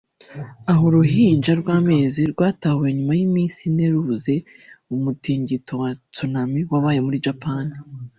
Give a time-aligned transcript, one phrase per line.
[0.69, 4.35] Aha uruhinja rw'amezi rwatahuwe nyuma y'iminsi ine rubuze
[4.87, 7.65] mu mutingito wa Tsunami wabaye muri Japan